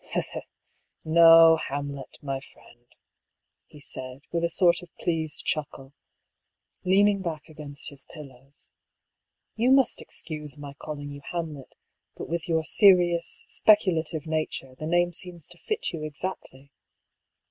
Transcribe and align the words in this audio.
"No, 1.05 1.57
Hamlet, 1.67 2.17
my 2.23 2.39
friend," 2.39 2.87
he 3.67 3.79
said, 3.79 4.23
with 4.31 4.43
a 4.43 4.49
sort 4.49 4.81
of 4.81 4.89
pleased 4.99 5.45
chuckle, 5.45 5.93
leaning 6.83 7.21
back 7.21 7.47
against 7.47 7.89
his 7.89 8.05
pillows." 8.11 8.71
You 9.55 9.69
must 9.69 10.01
excuse 10.01 10.57
my 10.57 10.73
calling 10.73 11.11
you 11.11 11.21
Hamlet, 11.31 11.75
but 12.17 12.27
with 12.27 12.47
your 12.49 12.63
seri 12.63 13.13
ous 13.13 13.43
speculative 13.47 14.25
nature, 14.25 14.73
the 14.73 14.87
name 14.87 15.13
seems 15.13 15.47
to 15.49 15.59
fit 15.59 15.93
you 15.93 16.01
exactly. 16.03 16.71